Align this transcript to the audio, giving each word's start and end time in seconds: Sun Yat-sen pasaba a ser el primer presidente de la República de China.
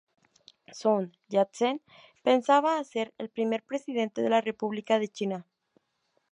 Sun 0.79 1.03
Yat-sen 1.35 1.75
pasaba 2.23 2.71
a 2.77 2.83
ser 2.83 3.07
el 3.19 3.29
primer 3.29 3.61
presidente 3.61 4.23
de 4.23 4.29
la 4.31 4.41
República 4.41 4.97
de 4.97 5.07
China. 5.09 5.45